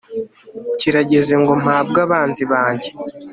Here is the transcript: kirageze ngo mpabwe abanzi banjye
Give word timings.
kirageze 0.79 1.33
ngo 1.41 1.51
mpabwe 1.61 1.99
abanzi 2.05 2.43
banjye 2.51 2.89